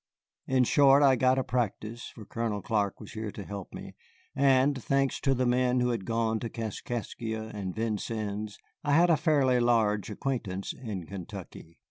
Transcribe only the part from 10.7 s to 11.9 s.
in Kentucky.